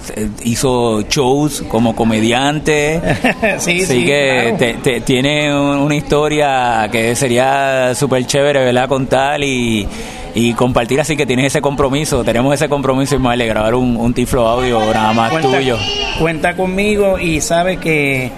hizo 0.43 1.01
shows 1.01 1.63
como 1.67 1.95
comediante. 1.95 3.01
sí, 3.57 3.81
Así 3.81 4.05
que 4.05 5.01
tiene 5.05 5.53
una 5.53 5.95
historia 5.95 6.87
que 6.91 7.15
sería 7.15 7.93
súper 7.95 8.25
chévere, 8.25 8.65
¿verdad? 8.65 8.87
Contar 8.87 9.43
y 9.43 9.87
y 10.35 10.53
compartir 10.53 11.01
así 11.01 11.17
que 11.17 11.25
tienes 11.25 11.47
ese 11.47 11.61
compromiso, 11.61 12.23
tenemos 12.23 12.53
ese 12.53 12.69
compromiso 12.69 13.15
Ismael 13.15 13.39
de 13.39 13.47
grabar 13.47 13.75
un, 13.75 13.97
un 13.97 14.13
tiflo 14.13 14.47
audio 14.47 14.79
nada 14.93 15.13
más 15.13 15.41
tuyo. 15.41 15.77
Cuenta 16.19 16.55
conmigo 16.55 17.17
y 17.19 17.41
sabe 17.41 17.77
que 17.77 18.31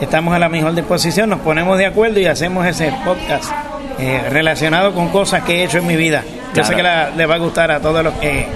estamos 0.00 0.34
a 0.34 0.38
la 0.38 0.48
mejor 0.48 0.74
disposición, 0.74 1.30
nos 1.30 1.40
ponemos 1.40 1.78
de 1.78 1.86
acuerdo 1.86 2.20
y 2.20 2.26
hacemos 2.26 2.66
ese 2.66 2.92
podcast 3.04 3.50
eh, 3.98 4.22
relacionado 4.30 4.92
con 4.92 5.08
cosas 5.08 5.42
que 5.42 5.56
he 5.56 5.64
hecho 5.64 5.78
en 5.78 5.86
mi 5.86 5.96
vida. 5.96 6.22
Yo 6.54 6.64
sé 6.64 6.74
que 6.74 6.82
le 6.82 7.26
va 7.26 7.34
a 7.34 7.38
gustar 7.38 7.70
a 7.70 7.80
todos 7.80 8.02
los 8.02 8.14
que 8.14 8.46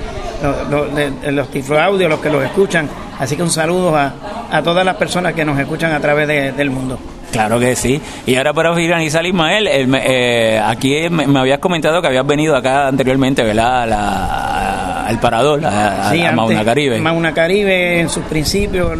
los, 0.70 1.32
los, 1.32 1.48
tiflo 1.50 1.80
audio, 1.80 2.08
los 2.08 2.20
que 2.20 2.30
los 2.30 2.44
escuchan, 2.44 2.88
así 3.18 3.36
que 3.36 3.42
un 3.42 3.50
saludo 3.50 3.96
a, 3.96 4.12
a 4.50 4.62
todas 4.62 4.84
las 4.84 4.96
personas 4.96 5.34
que 5.34 5.44
nos 5.44 5.58
escuchan 5.58 5.92
a 5.92 6.00
través 6.00 6.56
del 6.56 6.70
mundo. 6.70 6.98
Claro 7.32 7.58
que 7.58 7.74
sí. 7.74 8.00
Y 8.26 8.36
ahora 8.36 8.52
para 8.52 8.74
finalizar, 8.74 9.24
Ismael, 9.24 9.66
eh, 9.66 10.60
aquí 10.62 11.08
me, 11.10 11.38
habías 11.38 11.58
comentado 11.58 12.00
que 12.02 12.08
habías 12.08 12.26
venido 12.26 12.54
acá 12.54 12.86
anteriormente, 12.88 13.42
¿verdad? 13.42 15.06
al 15.06 15.18
parador, 15.18 15.64
a, 15.64 16.10
sí, 16.10 16.22
Mauna 16.34 16.64
Caribe. 16.64 17.00
Mauna 17.00 17.34
Caribe, 17.34 18.00
en 18.00 18.08
sus 18.08 18.24
principios, 18.24 18.96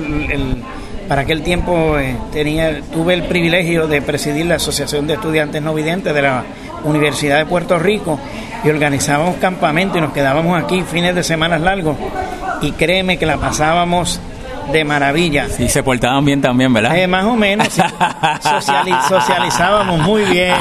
para 1.08 1.22
aquel 1.22 1.42
tiempo 1.42 1.98
eh, 1.98 2.16
tenía, 2.32 2.80
tuve 2.92 3.14
el 3.14 3.24
privilegio 3.24 3.86
de 3.86 4.00
presidir 4.00 4.46
la 4.46 4.54
Asociación 4.54 5.06
de 5.06 5.14
Estudiantes 5.14 5.60
No 5.60 5.74
Videntes 5.74 6.14
de 6.14 6.22
la 6.22 6.44
Universidad 6.84 7.38
de 7.38 7.46
Puerto 7.46 7.78
Rico 7.78 8.18
y 8.64 8.70
organizábamos 8.70 9.36
campamentos 9.36 9.98
y 9.98 10.00
nos 10.00 10.12
quedábamos 10.12 10.62
aquí 10.62 10.82
fines 10.82 11.14
de 11.14 11.22
semanas 11.22 11.60
largos. 11.60 11.96
Y 12.62 12.72
créeme 12.72 13.18
que 13.18 13.26
la 13.26 13.36
pasábamos 13.36 14.20
de 14.70 14.84
maravilla. 14.84 15.48
Sí, 15.48 15.68
se 15.68 15.82
portaban 15.82 16.24
bien 16.24 16.40
también, 16.40 16.72
¿verdad? 16.72 16.96
Eh, 16.96 17.06
más 17.06 17.24
o 17.24 17.36
menos, 17.36 17.68
socializábamos 19.08 20.00
muy 20.00 20.24
bien, 20.24 20.54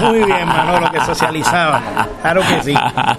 muy 0.00 0.18
bien, 0.24 0.46
Manolo, 0.46 0.90
que 0.90 1.00
socializábamos. 1.00 2.06
Claro 2.22 2.42
que 2.42 2.62
sí. 2.62 2.74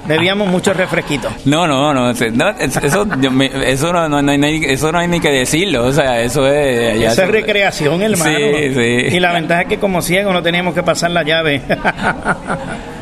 Bebíamos 0.05 0.47
muchos 0.47 0.75
refresquitos. 0.75 1.31
No, 1.45 1.67
no, 1.67 1.93
no, 1.93 2.11
eso, 2.11 2.25
eso, 2.25 3.05
no, 3.05 4.21
no, 4.21 4.31
hay, 4.31 4.65
eso 4.65 4.91
no 4.91 4.99
hay 4.99 5.07
ni 5.07 5.19
que 5.19 5.29
decirlo, 5.29 5.85
o 5.85 5.91
sea, 5.91 6.21
eso 6.21 6.47
es... 6.47 7.01
eso 7.01 7.23
es 7.23 7.29
recreación, 7.29 8.01
hermano. 8.01 8.37
Sí, 8.37 8.73
sí. 8.73 9.15
Y 9.15 9.19
la 9.19 9.33
ventaja 9.33 9.61
es 9.63 9.67
que 9.67 9.79
como 9.79 10.01
ciegos 10.01 10.33
no 10.33 10.41
teníamos 10.41 10.73
que 10.73 10.83
pasar 10.83 11.11
la 11.11 11.23
llave. 11.23 11.61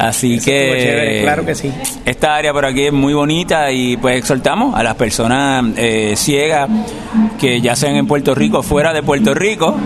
Así 0.00 0.40
que, 0.40 1.20
claro 1.22 1.44
que 1.44 1.54
sí. 1.54 1.70
Esta 2.06 2.34
área 2.34 2.54
por 2.54 2.64
aquí 2.64 2.86
es 2.86 2.92
muy 2.92 3.12
bonita 3.12 3.70
y 3.70 3.98
pues 3.98 4.16
exhortamos 4.16 4.74
a 4.74 4.82
las 4.82 4.94
personas 4.94 5.62
eh, 5.76 6.14
ciegas 6.16 6.70
que 7.38 7.60
ya 7.60 7.76
sean 7.76 7.96
en 7.96 8.06
Puerto 8.06 8.34
Rico, 8.34 8.62
fuera 8.62 8.94
de 8.94 9.02
Puerto 9.02 9.34
Rico. 9.34 9.76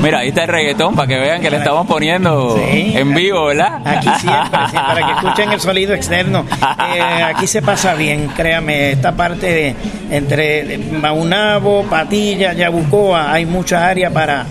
Mira, 0.00 0.20
ahí 0.20 0.28
está 0.28 0.42
el 0.42 0.48
reggaetón 0.48 0.94
para 0.94 1.08
que 1.08 1.18
vean 1.18 1.40
que 1.40 1.50
le 1.50 1.56
estamos 1.56 1.84
poniendo 1.88 2.56
en 2.70 3.12
vivo, 3.12 3.46
¿verdad? 3.46 3.80
Aquí 3.84 4.08
siempre, 4.20 4.50
para 4.50 5.04
que 5.04 5.12
escuchen 5.12 5.50
el 5.50 5.60
sonido 5.60 5.94
externo. 5.94 6.46
Eh, 6.94 7.22
aquí 7.24 7.48
se 7.48 7.60
pasa 7.60 7.94
bien, 7.94 8.28
créame, 8.36 8.92
esta 8.92 9.16
parte 9.16 9.46
de, 9.46 9.74
entre 10.12 10.78
Maunabo, 10.78 11.82
Patilla, 11.90 12.52
Yabucoa, 12.52 13.32
hay 13.32 13.46
mucha 13.46 13.88
área 13.88 14.10
para 14.10 14.46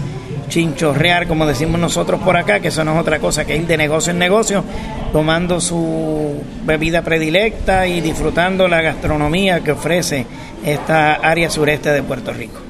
chinchorrear, 0.47 1.27
como 1.27 1.45
decimos 1.45 1.79
nosotros 1.79 2.21
por 2.21 2.37
acá, 2.37 2.59
que 2.59 2.69
eso 2.69 2.83
no 2.83 2.93
es 2.93 2.99
otra 2.99 3.19
cosa 3.19 3.45
que 3.45 3.55
ir 3.55 3.67
de 3.67 3.77
negocio 3.77 4.11
en 4.11 4.19
negocio, 4.19 4.63
tomando 5.11 5.61
su 5.61 6.41
bebida 6.63 7.01
predilecta 7.01 7.87
y 7.87 8.01
disfrutando 8.01 8.67
la 8.67 8.81
gastronomía 8.81 9.61
que 9.61 9.71
ofrece 9.71 10.25
esta 10.63 11.15
área 11.15 11.49
sureste 11.49 11.91
de 11.91 12.03
Puerto 12.03 12.33
Rico. 12.33 12.64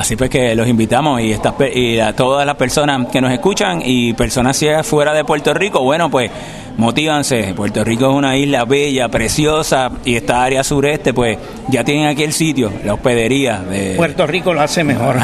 Así 0.00 0.16
pues 0.16 0.30
que 0.30 0.54
los 0.54 0.66
invitamos 0.66 1.20
y, 1.20 1.30
estas, 1.30 1.52
y 1.74 1.98
a 1.98 2.16
todas 2.16 2.46
las 2.46 2.56
personas 2.56 3.08
que 3.08 3.20
nos 3.20 3.30
escuchan 3.32 3.82
y 3.84 4.14
personas 4.14 4.56
ciegas 4.56 4.86
fuera 4.86 5.12
de 5.12 5.24
Puerto 5.24 5.52
Rico, 5.52 5.82
bueno, 5.82 6.10
pues 6.10 6.30
motívanse. 6.78 7.52
Puerto 7.54 7.84
Rico 7.84 8.08
es 8.08 8.16
una 8.16 8.34
isla 8.34 8.64
bella, 8.64 9.10
preciosa 9.10 9.90
y 10.06 10.16
esta 10.16 10.42
área 10.42 10.64
sureste, 10.64 11.12
pues 11.12 11.36
ya 11.68 11.84
tienen 11.84 12.06
aquí 12.06 12.22
el 12.22 12.32
sitio, 12.32 12.72
la 12.82 12.94
hospedería 12.94 13.58
de... 13.58 13.96
Puerto 13.96 14.26
Rico 14.26 14.54
lo 14.54 14.62
hace 14.62 14.82
mejor. 14.84 15.16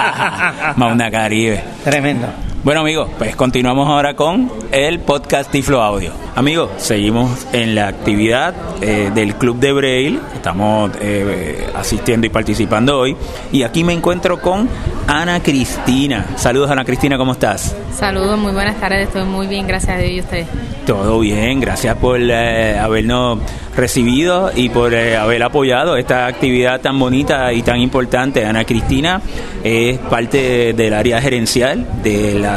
Mauna 0.76 1.10
Caribe. 1.10 1.62
Tremendo. 1.82 2.26
Bueno 2.64 2.80
amigos, 2.80 3.10
pues 3.18 3.36
continuamos 3.36 3.86
ahora 3.90 4.16
con 4.16 4.50
el 4.72 4.98
podcast 5.00 5.50
Tiflo 5.50 5.82
Audio. 5.82 6.12
Amigos, 6.34 6.70
seguimos 6.78 7.46
en 7.52 7.74
la 7.74 7.88
actividad 7.88 8.54
eh, 8.80 9.10
del 9.14 9.34
Club 9.34 9.58
de 9.58 9.72
Braille, 9.74 10.18
estamos 10.34 10.90
eh, 10.98 11.68
asistiendo 11.76 12.26
y 12.26 12.30
participando 12.30 12.98
hoy 12.98 13.14
y 13.52 13.64
aquí 13.64 13.84
me 13.84 13.92
encuentro 13.92 14.40
con 14.40 14.66
Ana 15.06 15.42
Cristina. 15.42 16.24
Saludos 16.36 16.70
Ana 16.70 16.86
Cristina, 16.86 17.18
¿cómo 17.18 17.32
estás? 17.32 17.76
Saludos, 17.92 18.38
muy 18.38 18.52
buenas 18.52 18.80
tardes, 18.80 19.08
estoy 19.08 19.24
muy 19.24 19.46
bien, 19.46 19.66
gracias 19.66 19.98
a 19.98 19.98
Dios 19.98 20.12
y 20.12 20.20
usted. 20.20 20.46
Todo 20.86 21.20
bien, 21.20 21.60
gracias 21.60 21.94
por 21.96 22.18
eh, 22.18 22.78
habernos 22.78 23.40
recibido 23.76 24.50
y 24.54 24.68
por 24.68 24.94
haber 24.94 25.42
apoyado 25.42 25.96
esta 25.96 26.26
actividad 26.26 26.80
tan 26.80 26.98
bonita 26.98 27.52
y 27.52 27.62
tan 27.62 27.80
importante. 27.80 28.44
Ana 28.44 28.64
Cristina 28.64 29.20
es 29.62 29.98
parte 29.98 30.72
del 30.72 30.94
área 30.94 31.20
gerencial 31.20 31.86
de 32.02 32.38
la 32.38 32.53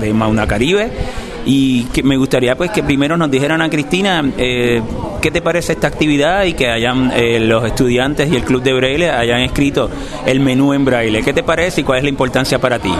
de 0.00 0.12
Mauna 0.12 0.46
Caribe. 0.46 0.90
Y 1.44 1.84
que 1.84 2.02
me 2.02 2.16
gustaría 2.16 2.56
pues 2.56 2.72
que 2.72 2.82
primero 2.82 3.16
nos 3.16 3.30
dijeran 3.30 3.62
a 3.62 3.70
Cristina 3.70 4.24
eh, 4.36 4.82
qué 5.22 5.30
te 5.30 5.40
parece 5.40 5.74
esta 5.74 5.86
actividad 5.86 6.42
y 6.44 6.54
que 6.54 6.68
hayan 6.68 7.12
eh, 7.14 7.38
los 7.38 7.64
estudiantes 7.64 8.28
y 8.32 8.34
el 8.34 8.42
club 8.42 8.62
de 8.62 8.72
braille 8.72 9.10
hayan 9.10 9.40
escrito 9.42 9.88
el 10.26 10.40
menú 10.40 10.72
en 10.72 10.84
braille. 10.84 11.22
Qué 11.22 11.32
te 11.32 11.44
parece 11.44 11.82
y 11.82 11.84
cuál 11.84 11.98
es 11.98 12.04
la 12.04 12.10
importancia 12.10 12.58
para 12.58 12.78
ti 12.78 12.92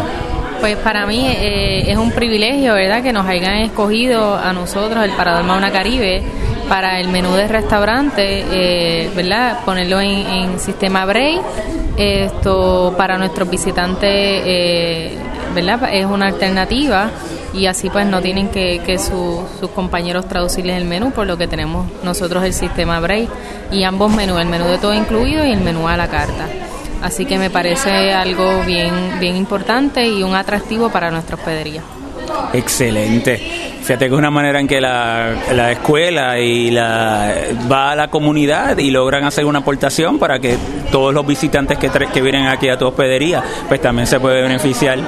pues 0.59 0.77
para 0.79 1.05
mí 1.05 1.27
eh, 1.29 1.91
es 1.91 1.99
un 1.99 2.13
privilegio 2.13 2.73
verdad 2.73 3.03
que 3.03 3.13
nos 3.13 3.27
hayan 3.27 3.57
escogido 3.57 4.37
a 4.37 4.55
nosotros 4.55 5.05
el 5.05 5.11
Parador 5.11 5.45
Mauna 5.45 5.71
Caribe 5.71 6.23
para 6.67 6.99
el 6.99 7.09
menú 7.09 7.33
de 7.33 7.47
restaurante 7.47 9.11
verdad 9.15 9.61
ponerlo 9.67 10.01
en, 10.01 10.59
sistema 10.59 11.05
braille. 11.05 11.43
Esto 11.99 12.95
para 12.97 13.19
nuestros 13.19 13.51
visitantes 13.51 14.11
¿verdad? 15.57 15.89
Es 15.93 16.05
una 16.05 16.27
alternativa 16.27 17.11
y 17.55 17.67
así 17.67 17.89
pues 17.89 18.07
no 18.07 18.21
tienen 18.21 18.49
que, 18.49 18.81
que 18.85 18.99
sus 18.99 19.71
compañeros 19.75 20.29
traducirles 20.29 20.77
el 20.77 20.85
menú, 20.85 21.11
por 21.11 21.27
lo 21.27 21.39
que 21.39 21.49
tenemos 21.49 21.91
nosotros 22.05 22.45
el 22.45 22.53
sistema 22.53 23.01
Braille 23.01 23.29
y 23.73 23.83
ambos 23.85 24.13
menús, 24.15 24.41
el 24.41 24.49
menú 24.49 24.67
de 24.67 24.79
todo 24.79 24.95
incluido 24.95 25.45
y 25.47 25.53
el 25.53 25.61
menú 25.61 25.89
a 25.89 25.97
la 25.97 26.09
carta. 26.09 26.47
Así 27.03 27.25
que 27.25 27.39
me 27.39 27.51
parece 27.51 28.13
algo 28.13 28.63
bien, 28.65 28.93
bien 29.19 29.37
importante 29.37 30.07
y 30.07 30.23
un 30.23 30.35
atractivo 30.35 30.91
para 30.91 31.11
nuestra 31.11 31.37
hospedería. 31.37 31.83
Excelente. 32.53 33.37
Fíjate 33.83 34.07
que 34.07 34.15
es 34.15 34.19
una 34.19 34.31
manera 34.31 34.59
en 34.59 34.67
que 34.67 34.81
la, 34.81 35.33
la, 35.55 35.71
escuela 35.71 36.41
y 36.41 36.71
la 36.71 37.33
va 37.71 37.93
a 37.93 37.97
la 37.97 38.09
comunidad 38.09 38.79
y 38.79 38.91
logran 38.91 39.25
hacer 39.25 39.45
una 39.45 39.61
aportación 39.61 40.19
para 40.19 40.41
que 40.41 40.57
todos 40.91 41.15
los 41.15 41.25
visitantes 41.25 41.79
que, 41.79 41.89
que 41.89 42.23
vienen 42.23 42.47
aquí 42.47 42.69
a 42.69 42.77
tu 42.77 42.87
hospedería, 42.87 43.45
pues 43.69 43.81
también 43.81 44.09
se 44.09 44.19
puede 44.19 44.43
beneficiar 44.43 44.99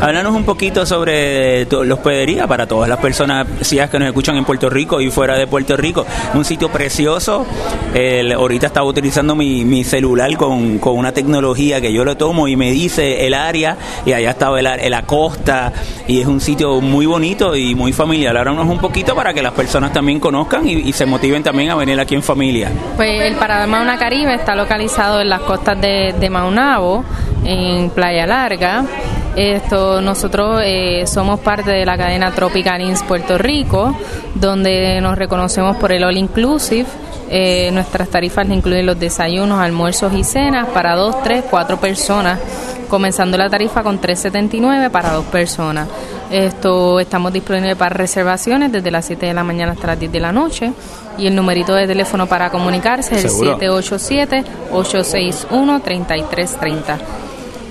Háblanos 0.00 0.34
un 0.34 0.44
poquito 0.44 0.84
sobre 0.84 1.66
la 1.66 1.94
hospedería 1.94 2.46
para 2.46 2.66
todas 2.66 2.88
las 2.88 2.98
personas 2.98 3.46
que 3.90 3.98
nos 3.98 4.08
escuchan 4.08 4.36
en 4.36 4.44
Puerto 4.44 4.68
Rico 4.68 5.00
y 5.00 5.10
fuera 5.10 5.36
de 5.36 5.46
Puerto 5.46 5.76
Rico. 5.76 6.04
Un 6.34 6.44
sitio 6.44 6.70
precioso. 6.70 7.46
El, 7.94 8.32
ahorita 8.32 8.66
estaba 8.66 8.86
utilizando 8.86 9.34
mi, 9.34 9.84
celular 9.84 10.36
con, 10.36 10.78
con, 10.78 10.96
una 10.96 11.12
tecnología 11.12 11.80
que 11.80 11.92
yo 11.92 12.04
lo 12.04 12.16
tomo 12.16 12.48
y 12.48 12.56
me 12.56 12.70
dice 12.70 13.26
el 13.26 13.34
área 13.34 13.76
y 14.04 14.12
allá 14.12 14.30
estaba 14.30 14.60
el, 14.60 14.90
la 14.90 15.02
costa 15.02 15.72
y 16.06 16.20
es 16.20 16.26
un 16.26 16.40
sitio 16.40 16.80
muy 16.80 17.06
bonito 17.06 17.56
y 17.56 17.74
muy 17.74 17.92
familiar. 17.92 18.36
Háblanos 18.36 18.68
un 18.68 18.78
poquito 18.78 19.14
para 19.14 19.32
que 19.32 19.42
las 19.42 19.52
personas 19.52 19.92
también 19.92 20.20
conozcan 20.20 20.68
y, 20.68 20.92
se 20.92 21.06
motiven 21.06 21.42
también 21.42 21.70
a 21.70 21.74
venir 21.74 21.98
aquí 21.98 22.14
en 22.14 22.22
familia. 22.22 22.70
Pues 22.96 23.22
el 23.22 23.34
Parador 23.34 23.68
Mauna 23.68 23.98
Caribe 23.98 24.34
está 24.34 24.54
localizado 24.54 25.20
en 25.20 25.28
las 25.28 25.40
costas 25.40 25.80
de, 25.80 26.14
de 26.18 26.30
Maunabo, 26.30 27.04
en 27.44 27.90
Playa 27.90 28.26
Larga 28.26 28.84
esto, 29.36 30.00
nosotros 30.00 30.60
eh, 30.64 31.04
somos 31.06 31.40
parte 31.40 31.70
de 31.70 31.84
la 31.84 31.96
cadena 31.96 32.30
Tropical 32.32 32.80
Inns 32.80 33.02
Puerto 33.02 33.36
Rico, 33.36 33.96
donde 34.34 35.00
nos 35.00 35.18
reconocemos 35.18 35.76
por 35.76 35.92
el 35.92 36.04
All 36.04 36.16
Inclusive. 36.16 36.86
Eh, 37.30 37.70
nuestras 37.72 38.08
tarifas 38.08 38.48
incluyen 38.48 38.86
los 38.86 38.98
desayunos, 38.98 39.58
almuerzos 39.58 40.12
y 40.12 40.22
cenas 40.22 40.68
para 40.68 40.94
dos, 40.94 41.22
tres, 41.24 41.42
cuatro 41.50 41.80
personas, 41.80 42.38
comenzando 42.88 43.36
la 43.36 43.50
tarifa 43.50 43.82
con 43.82 44.00
3.79 44.00 44.90
para 44.90 45.12
dos 45.12 45.24
personas. 45.24 45.88
Esto 46.30 47.00
estamos 47.00 47.32
disponibles 47.32 47.76
para 47.76 47.94
reservaciones 47.94 48.70
desde 48.70 48.90
las 48.90 49.04
7 49.06 49.26
de 49.26 49.34
la 49.34 49.42
mañana 49.42 49.72
hasta 49.72 49.88
las 49.88 49.98
10 49.98 50.12
de 50.12 50.20
la 50.20 50.32
noche 50.32 50.72
y 51.18 51.26
el 51.26 51.34
numerito 51.34 51.74
de 51.74 51.86
teléfono 51.86 52.26
para 52.26 52.50
comunicarse 52.50 53.16
es 53.16 53.24
el 53.24 53.30
787 53.30 54.44
861 54.72 55.80
3330. 55.80 56.98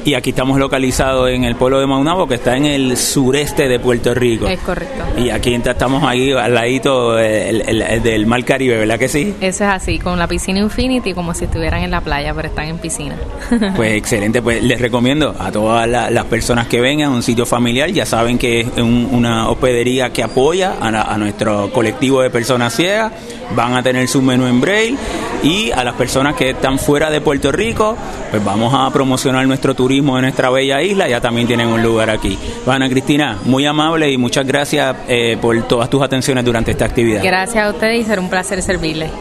Y 0.05 0.15
aquí 0.15 0.31
estamos 0.31 0.59
localizados 0.59 1.29
en 1.29 1.45
el 1.45 1.55
pueblo 1.55 1.79
de 1.79 1.87
Maunabo, 1.87 2.27
que 2.27 2.35
está 2.35 2.57
en 2.57 2.65
el 2.65 2.97
sureste 2.97 3.69
de 3.69 3.79
Puerto 3.79 4.13
Rico. 4.13 4.47
Es 4.47 4.59
correcto. 4.59 5.03
Y 5.17 5.29
aquí 5.29 5.53
estamos 5.53 6.03
ahí 6.03 6.31
al 6.33 6.53
ladito 6.53 7.13
del 7.13 8.25
Mar 8.25 8.43
Caribe, 8.43 8.77
¿verdad 8.77 8.99
que 8.99 9.07
sí? 9.07 9.33
Eso 9.39 9.63
es 9.63 9.69
así, 9.69 9.99
con 9.99 10.19
la 10.19 10.27
piscina 10.27 10.59
Infinity, 10.59 11.13
como 11.13 11.33
si 11.33 11.45
estuvieran 11.45 11.83
en 11.83 11.91
la 11.91 12.01
playa, 12.01 12.33
pero 12.33 12.49
están 12.49 12.67
en 12.67 12.77
piscina. 12.79 13.15
Pues 13.75 13.93
excelente, 13.93 14.41
pues 14.41 14.61
les 14.61 14.79
recomiendo 14.79 15.35
a 15.39 15.51
todas 15.51 15.87
las 15.87 16.25
personas 16.25 16.67
que 16.67 16.79
vengan, 16.79 17.11
un 17.11 17.23
sitio 17.23 17.45
familiar, 17.45 17.89
ya 17.89 18.05
saben 18.05 18.37
que 18.37 18.61
es 18.61 18.67
una 18.77 19.49
hospedería 19.49 20.11
que 20.11 20.21
apoya 20.21 20.75
a, 20.79 21.13
a 21.13 21.17
nuestro 21.17 21.71
colectivo 21.71 22.21
de 22.21 22.29
personas 22.29 22.75
ciegas, 22.75 23.11
van 23.55 23.73
a 23.73 23.83
tener 23.83 24.07
su 24.07 24.21
menú 24.21 24.45
en 24.47 24.61
braille 24.61 24.97
y 25.43 25.71
a 25.71 25.83
las 25.83 25.95
personas 25.95 26.35
que 26.35 26.51
están 26.51 26.79
fuera 26.79 27.09
de 27.09 27.21
Puerto 27.21 27.51
Rico, 27.51 27.97
pues 28.31 28.43
vamos 28.43 28.73
a 28.73 28.89
promocionar 28.91 29.45
nuestro 29.47 29.73
turismo 29.93 30.15
de 30.15 30.23
nuestra 30.23 30.49
bella 30.49 30.81
isla, 30.81 31.07
ya 31.07 31.21
también 31.21 31.45
tienen 31.45 31.67
un 31.67 31.83
lugar 31.83 32.09
aquí. 32.09 32.35
Ana 32.65 32.89
Cristina, 32.89 33.37
muy 33.45 33.67
amable 33.67 34.09
y 34.09 34.17
muchas 34.17 34.47
gracias 34.47 34.95
eh, 35.07 35.37
por 35.39 35.61
todas 35.67 35.87
tus 35.87 36.01
atenciones 36.01 36.43
durante 36.43 36.71
esta 36.71 36.85
actividad. 36.85 37.21
Gracias 37.23 37.63
a 37.63 37.69
ustedes 37.69 38.01
y 38.01 38.03
será 38.03 38.19
un 38.19 38.29
placer 38.29 38.59
servirles. 38.63 39.11